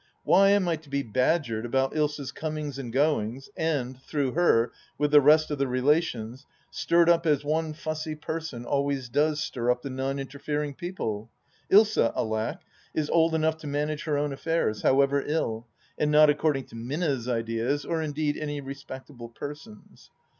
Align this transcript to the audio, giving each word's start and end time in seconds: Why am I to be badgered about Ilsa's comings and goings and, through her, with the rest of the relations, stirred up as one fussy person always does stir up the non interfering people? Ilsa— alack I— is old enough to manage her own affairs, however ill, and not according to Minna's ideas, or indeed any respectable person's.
Why 0.23 0.49
am 0.49 0.67
I 0.67 0.77
to 0.77 0.89
be 0.89 1.03
badgered 1.03 1.63
about 1.63 1.93
Ilsa's 1.93 2.31
comings 2.31 2.79
and 2.79 2.91
goings 2.91 3.51
and, 3.55 4.01
through 4.01 4.31
her, 4.31 4.71
with 4.97 5.11
the 5.11 5.21
rest 5.21 5.51
of 5.51 5.59
the 5.59 5.67
relations, 5.67 6.47
stirred 6.71 7.07
up 7.07 7.27
as 7.27 7.45
one 7.45 7.73
fussy 7.73 8.15
person 8.15 8.65
always 8.65 9.09
does 9.09 9.43
stir 9.43 9.69
up 9.69 9.83
the 9.83 9.91
non 9.91 10.17
interfering 10.17 10.73
people? 10.73 11.29
Ilsa— 11.71 12.13
alack 12.17 12.57
I— 12.57 12.61
is 12.99 13.11
old 13.11 13.35
enough 13.35 13.57
to 13.57 13.67
manage 13.67 14.05
her 14.05 14.17
own 14.17 14.33
affairs, 14.33 14.81
however 14.81 15.21
ill, 15.21 15.67
and 15.99 16.09
not 16.09 16.31
according 16.31 16.63
to 16.69 16.75
Minna's 16.75 17.29
ideas, 17.29 17.85
or 17.85 18.01
indeed 18.01 18.37
any 18.37 18.59
respectable 18.59 19.29
person's. 19.29 20.09